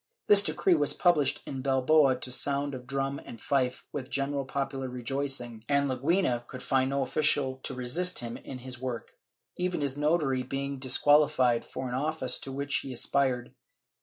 This 0.25 0.41
decree 0.41 0.73
was 0.73 0.95
published 0.95 1.43
in 1.45 1.61
Bilbao 1.61 2.15
to 2.15 2.31
sound 2.31 2.73
of 2.73 2.87
drum 2.87 3.21
and 3.23 3.39
fife, 3.39 3.85
with 3.93 4.09
general 4.09 4.45
popular 4.45 4.89
rejoicing, 4.89 5.63
and 5.69 5.87
Leguina 5.87 6.47
could 6.47 6.63
find 6.63 6.89
no 6.89 7.03
official 7.03 7.57
to 7.61 7.79
assist 7.79 8.17
him 8.17 8.35
in 8.35 8.57
his 8.57 8.81
work, 8.81 9.11
even 9.57 9.81
his 9.81 9.97
notary 9.97 10.41
being 10.41 10.79
disqualified 10.79 11.63
for 11.63 11.87
an 11.87 11.93
office 11.93 12.39
to 12.39 12.51
which 12.51 12.77
he 12.77 12.91
aspired. 12.91 13.53